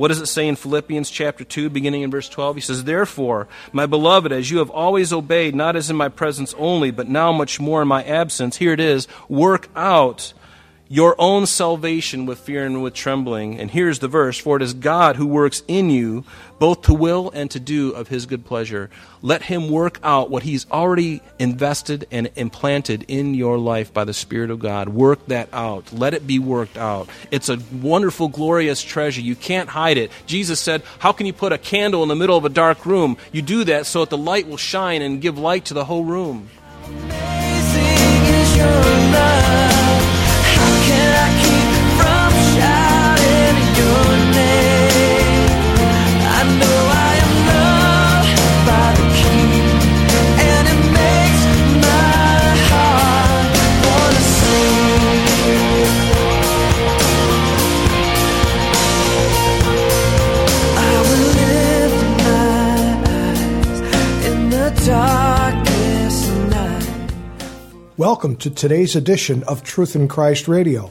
[0.00, 2.56] What does it say in Philippians chapter 2, beginning in verse 12?
[2.56, 6.54] He says, Therefore, my beloved, as you have always obeyed, not as in my presence
[6.56, 10.32] only, but now much more in my absence, here it is, work out
[10.92, 13.60] your own salvation with fear and with trembling.
[13.60, 16.24] And here's the verse For it is God who works in you
[16.58, 18.90] both to will and to do of his good pleasure.
[19.22, 24.12] Let him work out what he's already invested and implanted in your life by the
[24.12, 24.88] Spirit of God.
[24.88, 25.92] Work that out.
[25.92, 27.08] Let it be worked out.
[27.30, 29.20] It's a wonderful, glorious treasure.
[29.20, 30.10] You can't hide it.
[30.26, 33.16] Jesus said, How can you put a candle in the middle of a dark room?
[33.30, 36.04] You do that so that the light will shine and give light to the whole
[36.04, 36.50] room.
[68.00, 70.90] Welcome to today's edition of Truth in Christ Radio.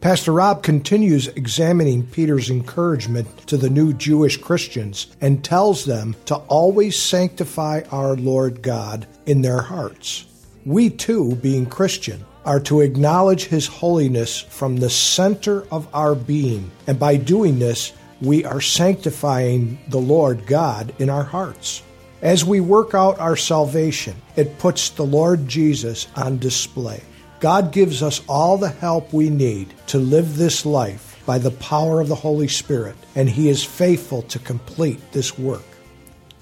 [0.00, 6.34] Pastor Rob continues examining Peter's encouragement to the new Jewish Christians and tells them to
[6.34, 10.24] always sanctify our Lord God in their hearts.
[10.66, 16.68] We too, being Christian, are to acknowledge His holiness from the center of our being,
[16.88, 21.84] and by doing this, we are sanctifying the Lord God in our hearts.
[22.24, 27.02] As we work out our salvation, it puts the Lord Jesus on display.
[27.38, 32.00] God gives us all the help we need to live this life by the power
[32.00, 35.66] of the Holy Spirit, and He is faithful to complete this work.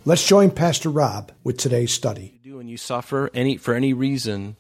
[0.05, 2.39] Let's join Pastor Rob with today's study.
[2.45, 4.55] And you suffer any for any reason,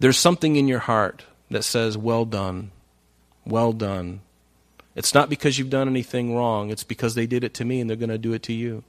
[0.00, 2.72] there's something in your heart that says, "Well done,
[3.46, 4.22] well done."
[4.96, 7.88] It's not because you've done anything wrong; it's because they did it to me, and
[7.88, 8.82] they're going to do it to you.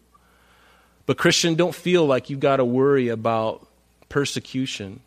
[1.11, 3.67] But, Christian, don't feel like you've got to worry about
[4.07, 5.01] persecution.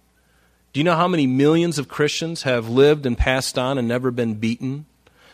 [0.74, 4.10] Do you know how many millions of Christians have lived and passed on and never
[4.10, 4.84] been beaten,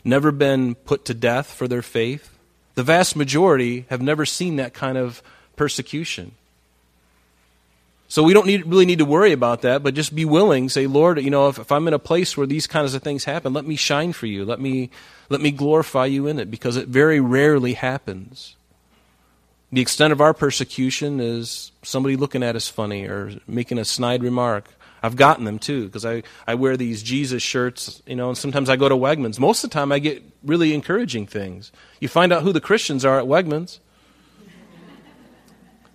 [0.05, 2.39] never been put to death for their faith?
[2.77, 5.25] The vast majority have never seen that kind of
[5.57, 6.37] persecution.
[8.07, 10.69] So we don't need, really need to worry about that, but just be willing.
[10.69, 13.25] Say, Lord, you know, if, if I'm in a place where these kinds of things
[13.25, 14.45] happen, let me shine for you.
[14.45, 14.91] Let me,
[15.31, 18.55] let me glorify you in it because it very rarely happens.
[19.73, 24.23] The extent of our persecution is somebody looking at us funny or making a snide
[24.23, 24.69] remark.
[25.03, 28.69] I've gotten them too because I, I wear these Jesus shirts, you know, and sometimes
[28.69, 29.39] I go to Wegmans.
[29.39, 31.73] Most of the time I get really encouraging things.
[32.01, 33.79] You find out who the Christians are at Wegmans.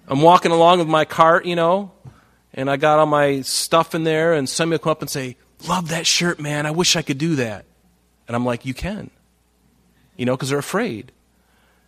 [0.07, 1.91] I'm walking along with my cart, you know,
[2.53, 5.37] and I got all my stuff in there, and somebody will come up and say,
[5.67, 6.65] Love that shirt, man.
[6.65, 7.65] I wish I could do that.
[8.27, 9.09] And I'm like, You can.
[10.15, 11.11] You know, because they're afraid.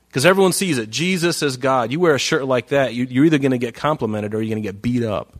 [0.07, 0.89] Because everyone sees it.
[0.89, 1.91] Jesus is God.
[1.91, 4.53] You wear a shirt like that, you, are either going to get complimented or you're
[4.53, 5.37] going to get beat up.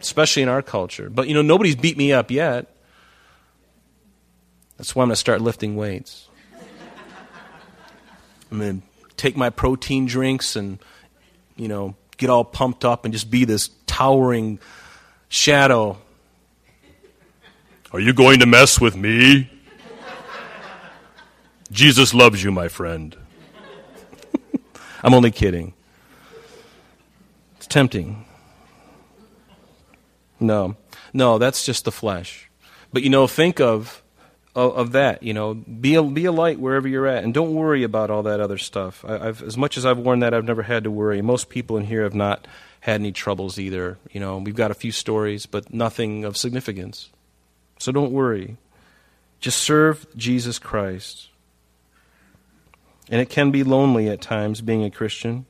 [0.00, 1.10] Especially in our culture.
[1.10, 2.74] But, you know, nobody's beat me up yet.
[4.76, 6.28] That's why I'm going to start lifting weights.
[8.50, 10.78] I'm going to take my protein drinks and,
[11.56, 14.58] you know, get all pumped up and just be this towering
[15.28, 15.98] shadow.
[17.92, 19.50] Are you going to mess with me?
[21.72, 23.16] Jesus loves you, my friend.
[25.06, 25.72] I'm only kidding.
[27.58, 28.24] It's tempting.
[30.40, 30.74] No,
[31.14, 32.50] no, that's just the flesh.
[32.92, 34.02] But you know, think of
[34.56, 35.22] of, that.
[35.22, 38.24] You know, be a, be a light wherever you're at, and don't worry about all
[38.24, 39.04] that other stuff.
[39.06, 41.22] I, I've, as much as I've worn that, I've never had to worry.
[41.22, 42.48] Most people in here have not
[42.80, 43.98] had any troubles either.
[44.10, 47.10] You know, we've got a few stories, but nothing of significance.
[47.78, 48.56] So don't worry.
[49.38, 51.28] Just serve Jesus Christ.
[53.10, 55.46] And it can be lonely at times being a Christian.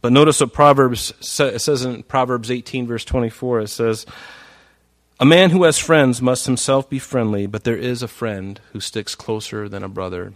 [0.00, 3.60] But notice what Proverbs says in Proverbs 18, verse 24.
[3.60, 4.06] It says,
[5.18, 8.80] A man who has friends must himself be friendly, but there is a friend who
[8.80, 10.34] sticks closer than a brother.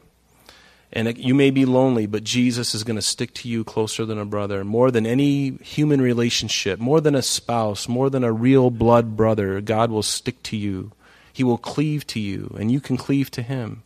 [0.90, 4.18] And you may be lonely, but Jesus is going to stick to you closer than
[4.18, 8.70] a brother, more than any human relationship, more than a spouse, more than a real
[8.70, 9.60] blood brother.
[9.60, 10.92] God will stick to you.
[11.30, 13.82] He will cleave to you, and you can cleave to him.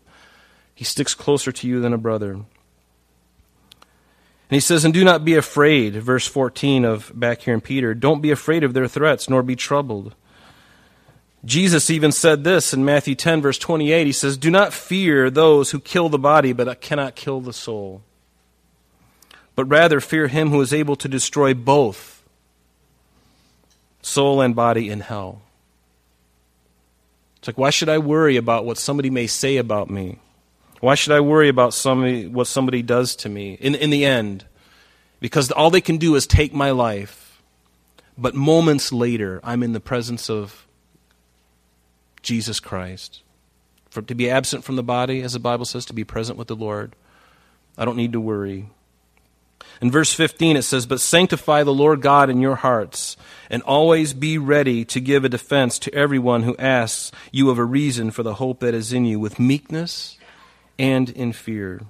[0.74, 2.44] He sticks closer to you than a brother.
[4.52, 7.94] And he says, And do not be afraid, verse 14 of back here in Peter.
[7.94, 10.14] Don't be afraid of their threats, nor be troubled.
[11.42, 14.06] Jesus even said this in Matthew 10, verse 28.
[14.06, 18.02] He says, Do not fear those who kill the body, but cannot kill the soul.
[19.54, 22.22] But rather fear him who is able to destroy both
[24.02, 25.40] soul and body in hell.
[27.38, 30.18] It's like, why should I worry about what somebody may say about me?
[30.82, 34.46] Why should I worry about somebody, what somebody does to me in, in the end?
[35.20, 37.40] Because all they can do is take my life.
[38.18, 40.66] But moments later, I'm in the presence of
[42.20, 43.22] Jesus Christ.
[43.90, 46.48] For, to be absent from the body, as the Bible says, to be present with
[46.48, 46.96] the Lord.
[47.78, 48.68] I don't need to worry.
[49.80, 53.16] In verse 15, it says, But sanctify the Lord God in your hearts,
[53.48, 57.64] and always be ready to give a defense to everyone who asks you of a
[57.64, 60.18] reason for the hope that is in you, with meekness
[60.78, 61.80] and in fear.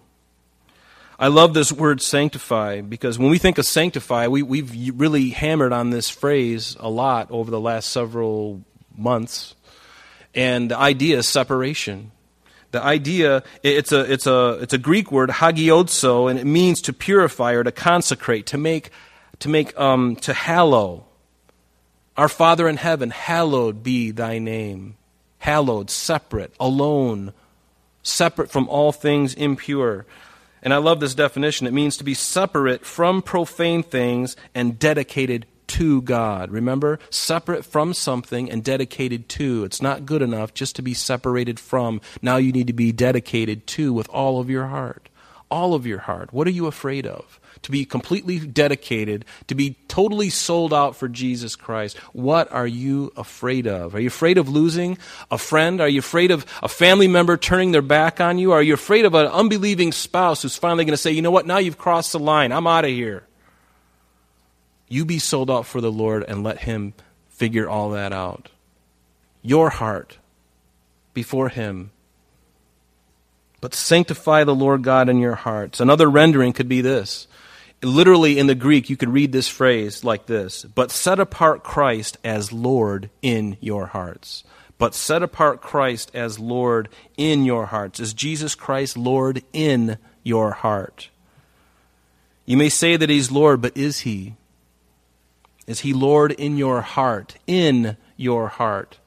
[1.19, 5.73] I love this word sanctify because when we think of sanctify, we, we've really hammered
[5.73, 8.63] on this phrase a lot over the last several
[8.97, 9.55] months.
[10.35, 12.11] And the idea is separation.
[12.73, 16.93] The idea, it's a, it's a, it's a Greek word, hagiazo, and it means to
[16.93, 18.91] purify or to consecrate, to make,
[19.41, 21.05] to make, um, to hallow.
[22.17, 24.97] Our Father in heaven, hallowed be thy name.
[25.39, 27.33] Hallowed, separate, alone,
[28.03, 30.07] separate from all things impure.
[30.63, 31.67] And I love this definition.
[31.67, 36.51] It means to be separate from profane things and dedicated to God.
[36.51, 36.99] Remember?
[37.11, 39.65] Separate from something and dedicated to.
[39.65, 42.01] It's not good enough just to be separated from.
[42.21, 45.09] Now you need to be dedicated to with all of your heart.
[45.53, 46.33] All of your heart.
[46.33, 47.39] What are you afraid of?
[47.63, 53.13] to be completely dedicated, to be totally sold out for Jesus Christ, what are you
[53.17, 53.95] afraid of?
[53.95, 54.99] Are you afraid of losing
[55.31, 55.81] a friend?
[55.81, 58.53] Are you afraid of a family member turning their back on you?
[58.53, 61.47] Are you afraid of an unbelieving spouse who's finally going to say, you know what,
[61.47, 63.25] now you've crossed the line, I'm out of here?
[64.89, 66.95] You be sold out for the Lord and let Him
[67.31, 68.51] figure all that out.
[69.41, 70.19] Your heart
[71.15, 71.92] before Him
[73.63, 75.81] but sanctify the Lord God in your hearts.
[75.81, 77.27] Another rendering could be this
[77.83, 82.19] literally in the Greek, you could read this phrase like this But set apart Christ
[82.23, 84.45] as Lord in your hearts.
[84.79, 88.01] But set apart Christ as Lord in your hearts.
[88.01, 91.09] Is Jesus Christ Lord in your heart?
[92.47, 94.35] You may say that He's Lord, but is He?
[95.69, 97.37] Is He Lord in your heart?
[97.47, 98.99] In your heart.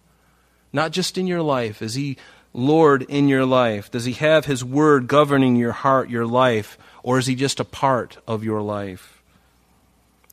[0.72, 1.82] Not just in your life.
[1.82, 2.18] Is He
[2.56, 3.92] Lord in your life?
[3.92, 6.78] Does He have His Word governing your heart, your life?
[7.06, 9.22] or is he just a part of your life?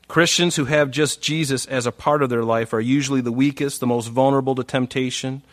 [0.07, 3.79] Christians who have just Jesus as a part of their life are usually the weakest,
[3.79, 5.43] the most vulnerable to temptation,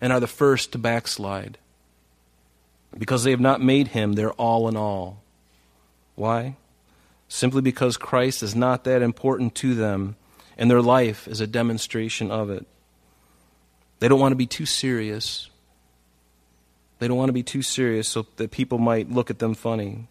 [0.00, 1.58] and are the first to backslide
[2.96, 5.22] because they have not made him their all in all.
[6.14, 6.54] Why?
[7.28, 10.14] Simply because Christ is not that important to them,
[10.56, 12.64] and their life is a demonstration of it.
[13.98, 15.49] They don't want to be too serious.
[17.00, 20.06] They don't want to be too serious so that people might look at them funny.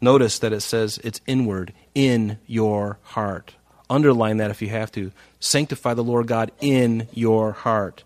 [0.00, 3.54] Notice that it says it's inward, in your heart.
[3.88, 5.10] Underline that if you have to.
[5.40, 8.04] Sanctify the Lord God in your heart.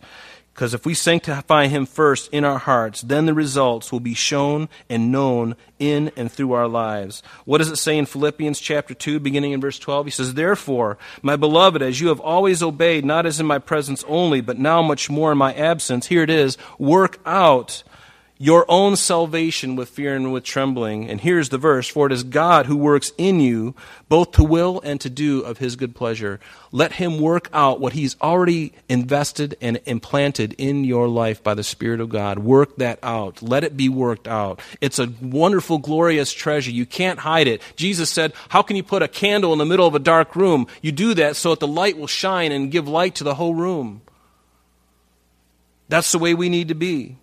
[0.55, 4.69] Because if we sanctify Him first in our hearts, then the results will be shown
[4.89, 7.25] and known in and through our lives.
[7.45, 10.07] What does it say in Philippians chapter 2, beginning in verse 12?
[10.07, 14.05] He says, Therefore, my beloved, as you have always obeyed, not as in my presence
[14.07, 17.83] only, but now much more in my absence, here it is, work out
[18.45, 21.09] your own salvation with fear and with trembling.
[21.09, 23.75] And here's the verse For it is God who works in you
[24.11, 26.39] both to will and to do of his good pleasure.
[26.71, 31.65] Let him work out what he's already invested and implanted in your life by the
[31.65, 32.39] Spirit of God.
[32.39, 33.41] Work that out.
[33.41, 34.61] Let it be worked out.
[34.79, 36.71] It's a wonderful, glorious treasure.
[36.71, 37.63] You can't hide it.
[37.77, 40.67] Jesus said, How can you put a candle in the middle of a dark room?
[40.83, 43.55] You do that so that the light will shine and give light to the whole
[43.55, 44.03] room.
[45.89, 47.17] That's the way we need to be.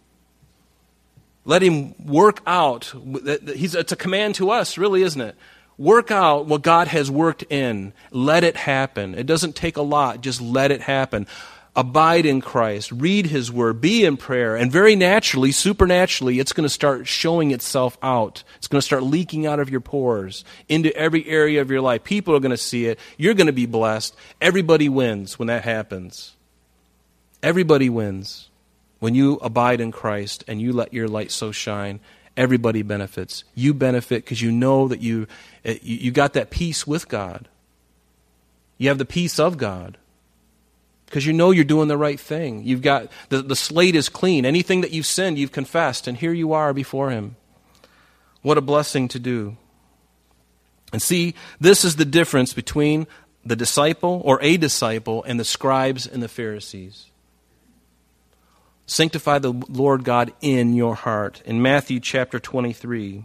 [1.43, 2.93] Let him work out.
[2.95, 5.35] It's a command to us, really, isn't it?
[5.77, 7.93] Work out what God has worked in.
[8.11, 9.15] Let it happen.
[9.15, 11.25] It doesn't take a lot, just let it happen.
[11.75, 16.65] Abide in Christ, read His Word, be in prayer, and very naturally, supernaturally, it's going
[16.65, 18.43] to start showing itself out.
[18.57, 22.03] It's going to start leaking out of your pores into every area of your life.
[22.03, 22.99] People are going to see it.
[23.17, 24.13] You're going to be blessed.
[24.41, 26.35] Everybody wins when that happens.
[27.41, 28.50] Everybody wins.
[29.01, 32.01] When you abide in Christ and you let your light so shine,
[32.37, 33.43] everybody benefits.
[33.55, 35.25] You benefit because you know that you,
[35.65, 37.47] eh, you got that peace with God.
[38.77, 39.97] You have the peace of God
[41.07, 42.63] because you know you're doing the right thing.
[42.63, 44.45] You've got the, the slate is clean.
[44.45, 47.37] Anything that you've sinned, you've confessed, and here you are before Him.
[48.43, 49.57] What a blessing to do.
[50.93, 53.07] And see, this is the difference between
[53.43, 57.10] the disciple or a disciple and the scribes and the Pharisees.
[58.91, 61.41] Sanctify the Lord God in your heart.
[61.45, 63.23] In Matthew chapter 23,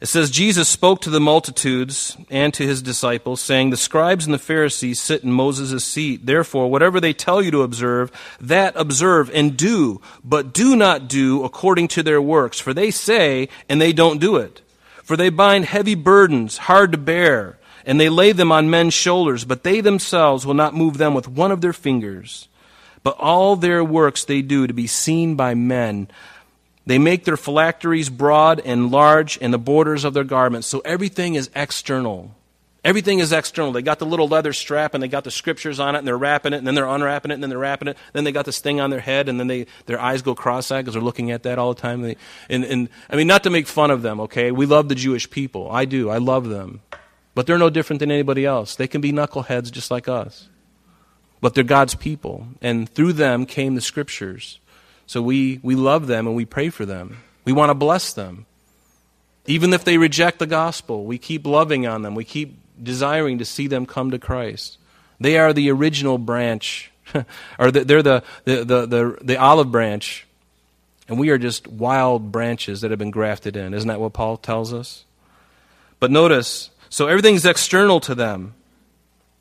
[0.00, 4.32] it says, Jesus spoke to the multitudes and to his disciples, saying, The scribes and
[4.32, 6.24] the Pharisees sit in Moses' seat.
[6.24, 11.44] Therefore, whatever they tell you to observe, that observe and do, but do not do
[11.44, 14.62] according to their works, for they say and they don't do it.
[15.04, 19.44] For they bind heavy burdens, hard to bear, and they lay them on men's shoulders,
[19.44, 22.48] but they themselves will not move them with one of their fingers.
[23.02, 26.08] But all their works they do to be seen by men.
[26.86, 30.66] They make their phylacteries broad and large and the borders of their garments.
[30.66, 32.34] So everything is external.
[32.82, 33.72] Everything is external.
[33.72, 36.16] They got the little leather strap and they got the scriptures on it and they're
[36.16, 37.98] wrapping it and then they're unwrapping it and then they're wrapping it.
[38.14, 40.82] Then they got this thing on their head and then they, their eyes go cross-eyed
[40.82, 42.00] because they're looking at that all the time.
[42.02, 42.16] They,
[42.48, 44.50] and, and, I mean, not to make fun of them, okay?
[44.50, 45.70] We love the Jewish people.
[45.70, 46.10] I do.
[46.10, 46.80] I love them.
[47.34, 48.76] But they're no different than anybody else.
[48.76, 50.49] They can be knuckleheads just like us.
[51.40, 52.46] But they're God's people.
[52.60, 54.58] And through them came the scriptures.
[55.06, 57.18] So we, we love them and we pray for them.
[57.44, 58.46] We want to bless them.
[59.46, 62.14] Even if they reject the gospel, we keep loving on them.
[62.14, 64.78] We keep desiring to see them come to Christ.
[65.18, 66.90] They are the original branch,
[67.58, 70.26] or they're the, the, the, the, the olive branch,
[71.08, 73.74] and we are just wild branches that have been grafted in.
[73.74, 75.04] Isn't that what Paul tells us?
[75.98, 78.54] But notice, so everything's external to them,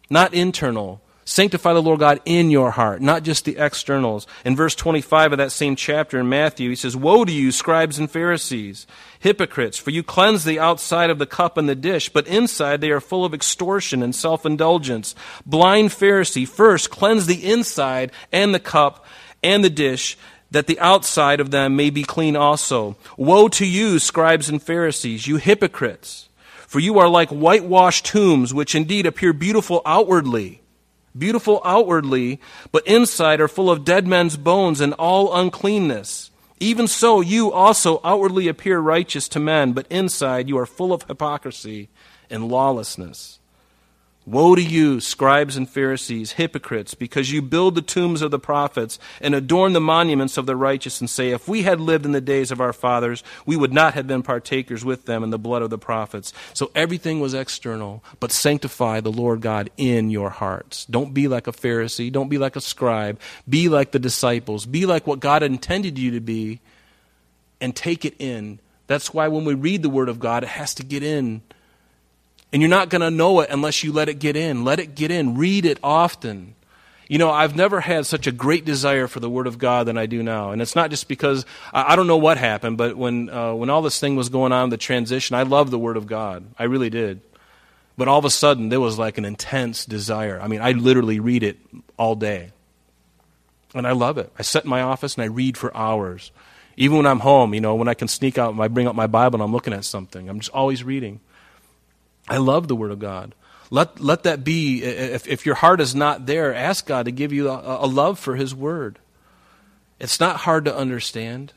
[0.09, 1.01] not internal.
[1.29, 4.25] Sanctify the Lord God in your heart, not just the externals.
[4.43, 7.99] In verse 25 of that same chapter in Matthew, he says, Woe to you, scribes
[7.99, 8.87] and Pharisees,
[9.19, 12.89] hypocrites, for you cleanse the outside of the cup and the dish, but inside they
[12.89, 15.13] are full of extortion and self indulgence.
[15.45, 19.05] Blind Pharisee, first cleanse the inside and the cup
[19.43, 20.17] and the dish,
[20.49, 22.97] that the outside of them may be clean also.
[23.17, 26.27] Woe to you, scribes and Pharisees, you hypocrites,
[26.65, 30.63] for you are like whitewashed tombs, which indeed appear beautiful outwardly
[31.17, 32.39] beautiful outwardly,
[32.71, 36.31] but inside are full of dead men's bones and all uncleanness.
[36.59, 41.03] Even so, you also outwardly appear righteous to men, but inside you are full of
[41.03, 41.89] hypocrisy
[42.29, 43.39] and lawlessness.
[44.29, 48.99] Woe to you, scribes and Pharisees, hypocrites, because you build the tombs of the prophets
[49.21, 52.21] and adorn the monuments of the righteous, and say, If we had lived in the
[52.21, 55.63] days of our fathers, we would not have been partakers with them in the blood
[55.63, 56.31] of the prophets.
[56.53, 60.85] So everything was external, but sanctify the Lord God in your hearts.
[60.85, 62.11] Don't be like a Pharisee.
[62.11, 63.19] Don't be like a scribe.
[63.49, 64.67] Be like the disciples.
[64.67, 66.59] Be like what God intended you to be,
[67.59, 68.59] and take it in.
[68.85, 71.41] That's why when we read the Word of God, it has to get in
[72.51, 74.63] and you're not going to know it unless you let it get in.
[74.63, 75.37] Let it get in.
[75.37, 76.55] Read it often.
[77.07, 79.97] You know, I've never had such a great desire for the Word of God than
[79.97, 80.51] I do now.
[80.51, 83.69] And it's not just because I, I don't know what happened, but when, uh, when
[83.69, 86.45] all this thing was going on, the transition, I loved the Word of God.
[86.57, 87.21] I really did.
[87.97, 90.39] But all of a sudden, there was like an intense desire.
[90.39, 91.57] I mean, I literally read it
[91.97, 92.51] all day.
[93.73, 94.31] And I love it.
[94.37, 96.31] I sit in my office and I read for hours.
[96.77, 98.95] Even when I'm home, you know, when I can sneak out, and I bring out
[98.95, 100.29] my Bible and I'm looking at something.
[100.29, 101.19] I'm just always reading.
[102.29, 103.35] I love the Word of God.
[103.71, 107.33] Let, let that be, if, if your heart is not there, ask God to give
[107.33, 108.99] you a, a love for His Word.
[109.99, 111.53] It's not hard to understand.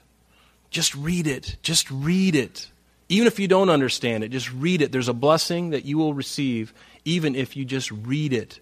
[0.71, 1.57] Just read it.
[1.63, 2.71] Just read it.
[3.09, 4.91] Even if you don't understand it, just read it.
[4.91, 6.73] There's a blessing that you will receive
[7.05, 8.61] even if you just read it.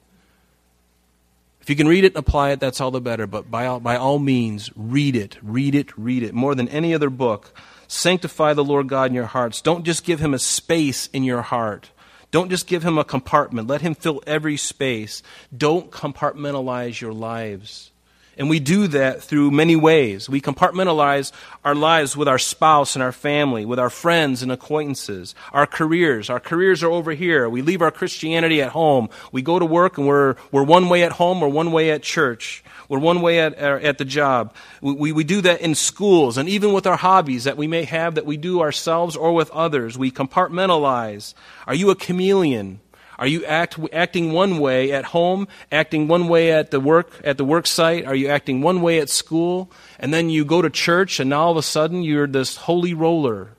[1.61, 3.27] If you can read it and apply it, that's all the better.
[3.27, 6.35] But by all, by all means, read it, read it, read it.
[6.35, 7.53] More than any other book,
[7.87, 9.61] sanctify the Lord God in your hearts.
[9.61, 11.91] Don't just give him a space in your heart.
[12.31, 13.69] Don't just give him a compartment.
[13.69, 15.23] Let him fill every space.
[15.57, 17.91] Don't compartmentalize your lives.
[18.41, 20.27] And we do that through many ways.
[20.27, 21.31] We compartmentalize
[21.63, 26.31] our lives with our spouse and our family, with our friends and acquaintances, our careers.
[26.31, 27.51] Our careers are over here.
[27.51, 29.11] We leave our Christianity at home.
[29.31, 32.03] We go to work and we're, we're one way at home or one way at
[32.03, 32.65] church.
[32.89, 34.55] We're one way at, uh, at the job.
[34.81, 37.85] We, we, we do that in schools and even with our hobbies that we may
[37.85, 39.99] have that we do ourselves or with others.
[39.99, 41.35] We compartmentalize.
[41.67, 42.81] Are you a chameleon?
[43.21, 47.37] Are you act, acting one way at home, acting one way at the work at
[47.37, 48.07] the work site?
[48.07, 49.71] Are you acting one way at school?
[49.99, 52.95] And then you go to church and now all of a sudden you're this holy
[52.95, 53.51] roller.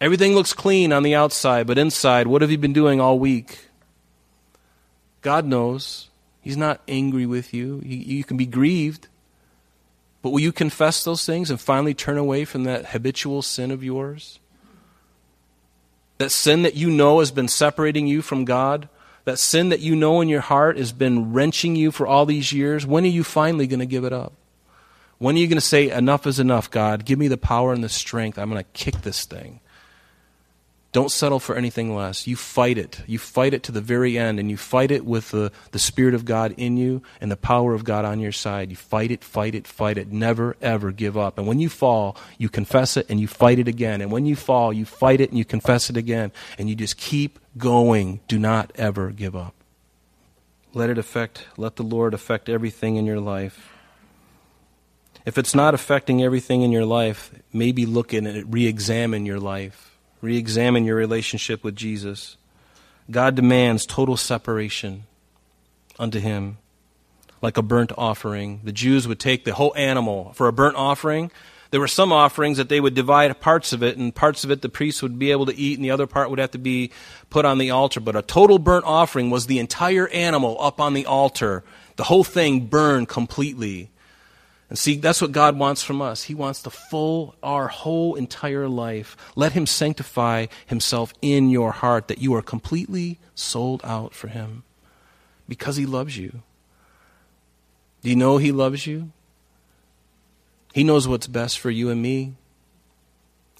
[0.00, 3.68] Everything looks clean on the outside, but inside, what have you been doing all week?
[5.22, 6.08] God knows.
[6.40, 7.80] He's not angry with you.
[7.84, 9.06] You, you can be grieved.
[10.20, 13.84] But will you confess those things and finally turn away from that habitual sin of
[13.84, 14.40] yours?
[16.20, 18.90] That sin that you know has been separating you from God?
[19.24, 22.52] That sin that you know in your heart has been wrenching you for all these
[22.52, 22.84] years?
[22.84, 24.34] When are you finally going to give it up?
[25.16, 27.06] When are you going to say, Enough is enough, God?
[27.06, 28.38] Give me the power and the strength.
[28.38, 29.60] I'm going to kick this thing.
[30.92, 32.26] Don't settle for anything less.
[32.26, 33.02] You fight it.
[33.06, 36.14] You fight it to the very end, and you fight it with the, the Spirit
[36.14, 38.70] of God in you and the power of God on your side.
[38.70, 40.10] You fight it, fight it, fight it.
[40.10, 41.38] Never, ever give up.
[41.38, 44.00] And when you fall, you confess it and you fight it again.
[44.00, 46.32] And when you fall, you fight it and you confess it again.
[46.58, 48.18] And you just keep going.
[48.26, 49.54] Do not ever give up.
[50.74, 53.72] Let it affect, let the Lord affect everything in your life.
[55.24, 59.38] If it's not affecting everything in your life, maybe look at it, re examine your
[59.38, 59.89] life
[60.20, 62.36] Re examine your relationship with Jesus.
[63.10, 65.04] God demands total separation
[65.98, 66.58] unto Him,
[67.42, 68.60] like a burnt offering.
[68.64, 71.30] The Jews would take the whole animal for a burnt offering.
[71.70, 74.60] There were some offerings that they would divide parts of it, and parts of it
[74.60, 76.90] the priests would be able to eat, and the other part would have to be
[77.30, 78.00] put on the altar.
[78.00, 81.62] But a total burnt offering was the entire animal up on the altar,
[81.96, 83.90] the whole thing burned completely.
[84.70, 86.22] And see, that's what God wants from us.
[86.22, 89.16] He wants the full, our whole entire life.
[89.34, 94.62] Let Him sanctify Himself in your heart that you are completely sold out for Him
[95.48, 96.42] because He loves you.
[98.02, 99.10] Do you know He loves you?
[100.72, 102.34] He knows what's best for you and me.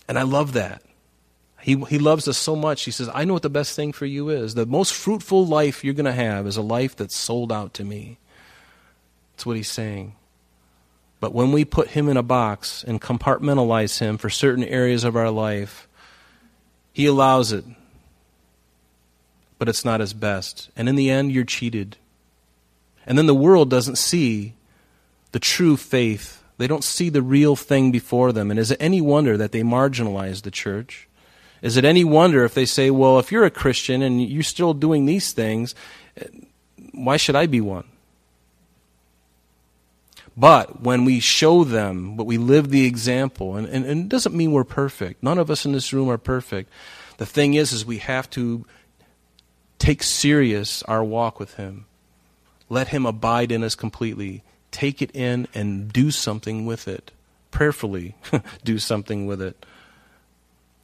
[0.09, 0.83] And I love that.
[1.61, 2.85] He, he loves us so much.
[2.85, 4.55] He says, I know what the best thing for you is.
[4.55, 7.85] The most fruitful life you're going to have is a life that's sold out to
[7.85, 8.19] me.
[9.33, 10.14] That's what he's saying.
[11.20, 15.16] But when we put him in a box and compartmentalize him for certain areas of
[15.16, 15.86] our life,
[16.92, 17.64] he allows it.
[19.58, 20.70] But it's not his best.
[20.74, 21.98] And in the end, you're cheated.
[23.06, 24.54] And then the world doesn't see
[25.32, 26.42] the true faith.
[26.56, 28.50] They don't see the real thing before them.
[28.50, 31.06] And is it any wonder that they marginalize the church?
[31.60, 34.72] Is it any wonder if they say, well, if you're a Christian and you're still
[34.72, 35.74] doing these things,
[36.92, 37.84] why should I be one?
[40.37, 44.34] But when we show them, but we live the example, and, and, and, it doesn't
[44.34, 45.22] mean we're perfect.
[45.22, 46.70] None of us in this room are perfect.
[47.18, 48.64] The thing is, is we have to
[49.78, 51.87] take serious our walk with Him.
[52.68, 54.42] Let Him abide in us completely.
[54.70, 57.11] Take it in and do something with it.
[57.50, 58.14] Prayerfully
[58.64, 59.66] do something with it.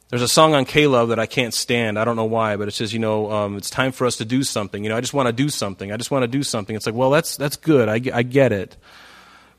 [0.09, 1.97] There's a song on K-Love that I can't stand.
[1.97, 4.25] I don't know why, but it says, you know, um, it's time for us to
[4.25, 4.83] do something.
[4.83, 5.91] You know, I just want to do something.
[5.91, 6.75] I just want to do something.
[6.75, 7.89] It's like, well, that's that's good.
[7.89, 8.77] I, I get it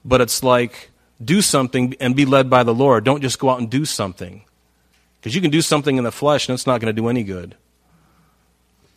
[0.09, 0.91] but it's like
[1.23, 3.05] do something and be led by the Lord.
[3.05, 4.43] Don't just go out and do something.
[5.21, 7.25] Because you can do something in the flesh and it's not going to do any
[7.25, 7.57] good.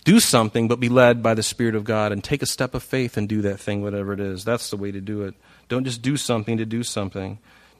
[0.03, 2.81] Do something, but be led by the Spirit of God and take a step of
[2.81, 4.43] faith and do that thing, whatever it is.
[4.43, 5.35] That's the way to do it.
[5.69, 7.37] Don't just do something to do something.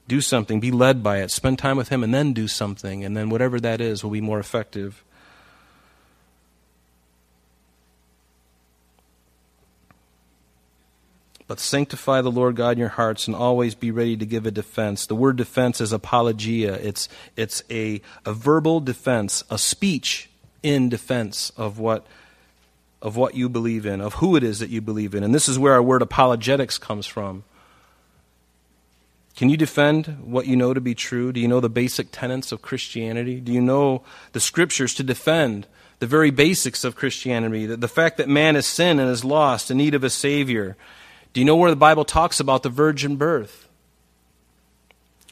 [0.07, 3.05] Do something, be led by it, spend time with Him, and then do something.
[3.05, 5.03] And then whatever that is will be more effective.
[11.51, 14.51] But sanctify the Lord God in your hearts and always be ready to give a
[14.51, 15.05] defense.
[15.05, 16.75] The word defense is apologia.
[16.75, 20.29] It's, it's a, a verbal defense, a speech
[20.63, 22.07] in defense of what,
[23.01, 25.25] of what you believe in, of who it is that you believe in.
[25.25, 27.43] And this is where our word apologetics comes from.
[29.35, 31.33] Can you defend what you know to be true?
[31.33, 33.41] Do you know the basic tenets of Christianity?
[33.41, 35.67] Do you know the scriptures to defend
[35.99, 37.65] the very basics of Christianity?
[37.65, 40.77] The, the fact that man is sin and is lost in need of a Savior
[41.33, 43.69] do you know where the Bible talks about the virgin birth?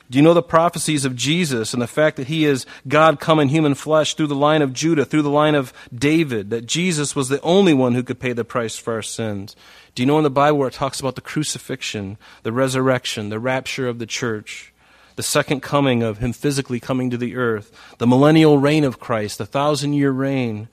[0.09, 3.39] Do you know the prophecies of Jesus and the fact that he is God come
[3.39, 7.15] in human flesh through the line of Judah, through the line of David, that Jesus
[7.15, 9.55] was the only one who could pay the price for our sins?
[9.93, 13.37] Do you know in the Bible where it talks about the crucifixion, the resurrection, the
[13.37, 14.73] rapture of the church,
[15.15, 19.37] the second coming of him physically coming to the earth, the millennial reign of Christ,
[19.37, 20.69] the thousand year reign,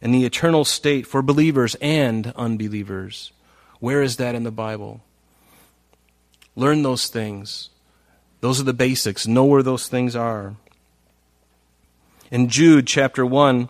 [0.00, 3.30] and the eternal state for believers and unbelievers?
[3.82, 5.00] Where is that in the Bible?
[6.54, 7.68] Learn those things.
[8.40, 9.26] Those are the basics.
[9.26, 10.54] Know where those things are.
[12.30, 13.68] In Jude chapter 1,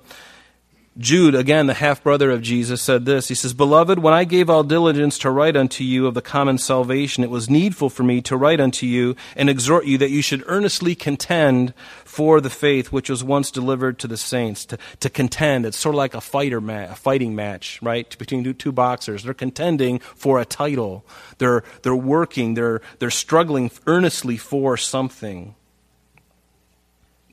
[0.98, 3.28] Jude, again, the half brother of Jesus, said this.
[3.28, 6.58] He says, Beloved, when I gave all diligence to write unto you of the common
[6.58, 10.20] salvation, it was needful for me to write unto you and exhort you that you
[10.20, 11.72] should earnestly contend
[12.04, 14.66] for the faith which was once delivered to the saints.
[14.66, 18.14] To, to contend, it's sort of like a fighter ma- a fighting match, right?
[18.18, 19.22] Between two, two boxers.
[19.22, 21.06] They're contending for a title.
[21.38, 25.54] They're, they're working, they're, they're struggling earnestly for something.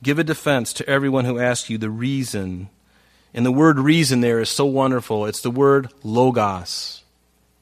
[0.02, 2.69] Give a defense to everyone who asks you the reason
[3.34, 5.26] and the word reason there is so wonderful.
[5.26, 7.00] It's the word logos.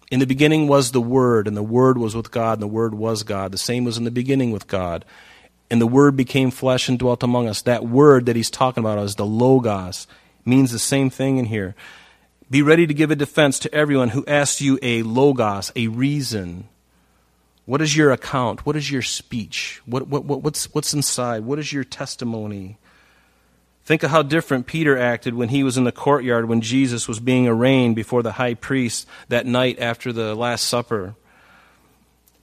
[0.10, 2.94] In the beginning was the Word, and the Word was with God, and the Word
[2.94, 3.52] was God.
[3.52, 5.04] The same was in the beginning with God.
[5.70, 7.62] And the Word became flesh and dwelt among us.
[7.62, 10.08] That word that he's talking about is the logos.
[10.46, 11.76] means the same thing in here.
[12.50, 16.70] Be ready to give a defense to everyone who asks you a logos, a reason.
[17.66, 18.66] What is your account?
[18.66, 19.82] What is your speech?
[19.86, 21.44] What, what, what, what's, what's inside?
[21.44, 22.78] What is your testimony?
[23.88, 27.22] Think of how different Peter acted when he was in the courtyard when Jesus was
[27.22, 31.16] being arraigned before the high priest that night after the Last Supper.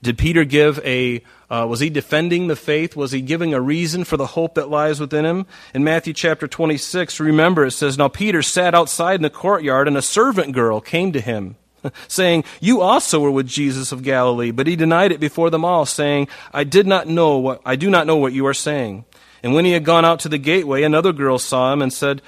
[0.01, 2.95] Did Peter give a, uh, was he defending the faith?
[2.95, 5.45] Was he giving a reason for the hope that lies within him?
[5.75, 9.97] In Matthew chapter 26, remember it says, Now Peter sat outside in the courtyard and
[9.97, 11.57] a servant girl came to him,
[12.07, 14.49] saying, You also were with Jesus of Galilee.
[14.49, 17.91] But he denied it before them all, saying, I did not know what, I do
[17.91, 19.05] not know what you are saying.
[19.45, 22.23] And when he had gone out to the gateway, another girl saw him and said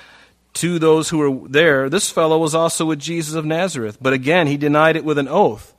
[0.53, 3.97] to those who were there, This fellow was also with Jesus of Nazareth.
[3.99, 5.73] But again he denied it with an oath.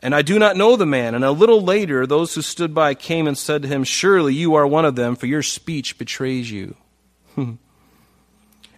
[0.00, 1.14] And I do not know the man.
[1.14, 4.54] And a little later, those who stood by came and said to him, Surely you
[4.54, 6.74] are one of them, for your speech betrays you.
[7.36, 7.58] and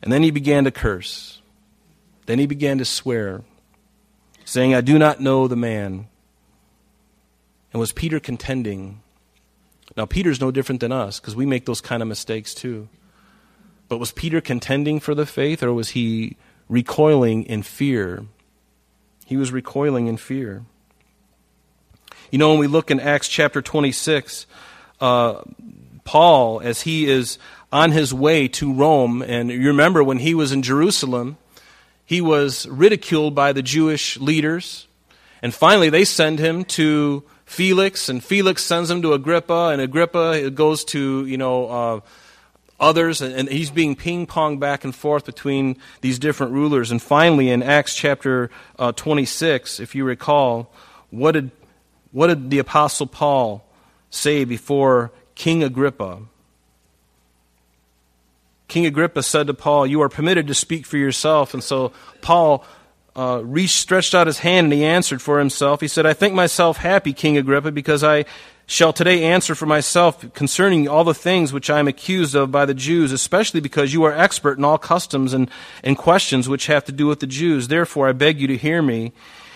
[0.02, 1.40] then he began to curse.
[2.26, 3.42] Then he began to swear,
[4.44, 6.08] saying, I do not know the man.
[7.72, 9.00] And was Peter contending
[9.96, 12.88] now, Peter's no different than us because we make those kind of mistakes too.
[13.88, 16.36] But was Peter contending for the faith or was he
[16.68, 18.24] recoiling in fear?
[19.24, 20.64] He was recoiling in fear.
[22.30, 24.46] You know, when we look in Acts chapter 26,
[25.00, 25.42] uh,
[26.02, 27.38] Paul, as he is
[27.70, 31.36] on his way to Rome, and you remember when he was in Jerusalem,
[32.04, 34.88] he was ridiculed by the Jewish leaders.
[35.42, 40.50] And finally, they send him to Felix, and Felix sends him to Agrippa, and Agrippa
[40.50, 42.00] goes to, you know, uh,
[42.80, 46.90] others, and, he's being ping pong back and forth between these different rulers.
[46.90, 50.72] And finally, in Acts chapter uh, 26, if you recall,
[51.10, 51.50] what did,
[52.12, 53.64] what did the Apostle Paul
[54.10, 56.20] say before King Agrippa?
[58.68, 61.54] King Agrippa said to Paul, You are permitted to speak for yourself.
[61.54, 62.64] And so Paul
[63.16, 65.80] uh, reached, stretched out his hand, and he answered for himself.
[65.80, 68.24] He said, I think myself happy, King Agrippa, because I
[68.66, 72.64] shall today answer for myself concerning all the things which I am accused of by
[72.64, 75.50] the Jews, especially because you are expert in all customs and,
[75.82, 77.68] and questions which have to do with the Jews.
[77.68, 79.12] Therefore, I beg you to hear me.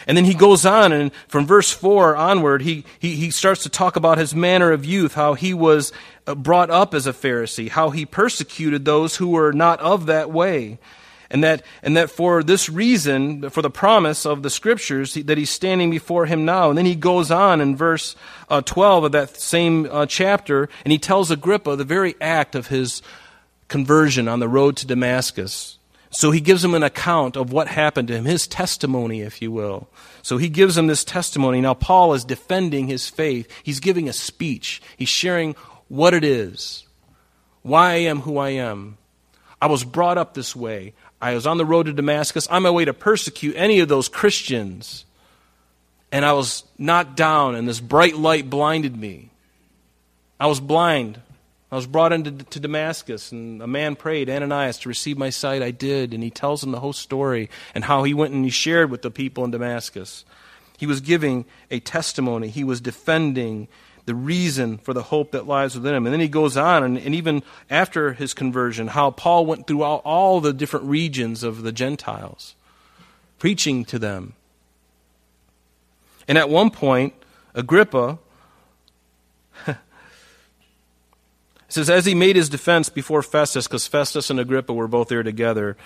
[0.06, 3.68] And then he goes on, and from verse 4 onward, he, he, he starts to
[3.68, 5.92] talk about his manner of youth, how he was
[6.26, 10.30] uh, brought up as a Pharisee, how he persecuted those who were not of that
[10.30, 10.78] way
[11.30, 15.50] and that, and that for this reason, for the promise of the scriptures, that he's
[15.50, 16.70] standing before him now.
[16.70, 18.16] And then he goes on in verse
[18.48, 22.68] uh, 12 of that same uh, chapter, and he tells Agrippa the very act of
[22.68, 23.02] his
[23.68, 25.78] conversion on the road to Damascus.
[26.10, 29.52] So he gives him an account of what happened to him, his testimony, if you
[29.52, 29.88] will.
[30.22, 31.60] So he gives him this testimony.
[31.60, 33.50] Now, Paul is defending his faith.
[33.62, 34.80] He's giving a speech.
[34.96, 35.54] He's sharing
[35.88, 36.86] what it is,
[37.62, 38.96] why I am who I am.
[39.60, 40.94] I was brought up this way.
[41.20, 44.08] I was on the road to Damascus on my way to persecute any of those
[44.08, 45.04] Christians.
[46.12, 49.30] And I was knocked down, and this bright light blinded me.
[50.40, 51.20] I was blind.
[51.70, 55.62] I was brought into to Damascus, and a man prayed, Ananias, to receive my sight.
[55.62, 56.14] I did.
[56.14, 59.02] And he tells him the whole story and how he went and he shared with
[59.02, 60.24] the people in Damascus.
[60.78, 63.68] He was giving a testimony, he was defending
[64.08, 66.06] the reason for the hope that lies within him.
[66.06, 69.82] And then he goes on, and, and even after his conversion, how Paul went through
[69.82, 72.54] all, all the different regions of the Gentiles,
[73.38, 74.32] preaching to them.
[76.26, 77.12] And at one point,
[77.54, 78.18] Agrippa
[81.68, 85.22] says, as he made his defense before Festus, because Festus and Agrippa were both there
[85.22, 85.76] together,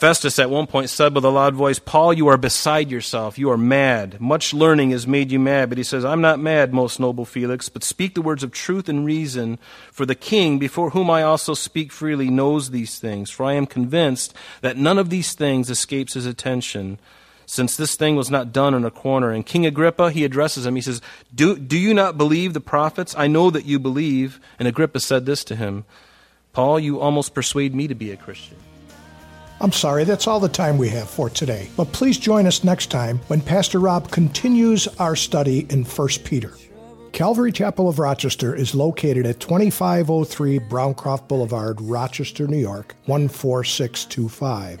[0.00, 3.38] Festus at one point said with a loud voice, Paul, you are beside yourself.
[3.38, 4.18] You are mad.
[4.18, 5.68] Much learning has made you mad.
[5.68, 8.88] But he says, I'm not mad, most noble Felix, but speak the words of truth
[8.88, 9.58] and reason.
[9.92, 13.28] For the king, before whom I also speak freely, knows these things.
[13.28, 14.32] For I am convinced
[14.62, 16.98] that none of these things escapes his attention,
[17.44, 19.30] since this thing was not done in a corner.
[19.30, 20.76] And King Agrippa, he addresses him.
[20.76, 21.02] He says,
[21.34, 23.14] Do, do you not believe the prophets?
[23.18, 24.40] I know that you believe.
[24.58, 25.84] And Agrippa said this to him
[26.54, 28.56] Paul, you almost persuade me to be a Christian.
[29.60, 31.68] I'm sorry, that's all the time we have for today.
[31.76, 36.54] But please join us next time when Pastor Rob continues our study in 1 Peter.
[37.12, 44.80] Calvary Chapel of Rochester is located at 2503 Browncroft Boulevard, Rochester, New York, 14625.